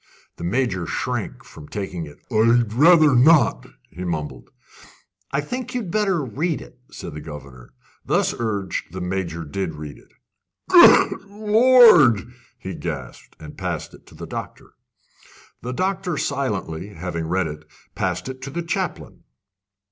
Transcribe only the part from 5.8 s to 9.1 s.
had better read it," said the governor. Thus urged, the